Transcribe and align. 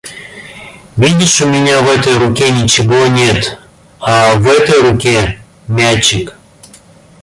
Видишь 0.97 1.41
у 1.41 1.47
меня 1.47 1.79
в 1.81 1.87
этой 1.87 2.17
руке 2.17 2.49
ничего 2.51 3.05
нет, 3.05 3.59
а 3.99 4.33
в 4.33 4.47
этой 4.47 4.81
руке 4.89 5.37
мячик. 5.67 6.35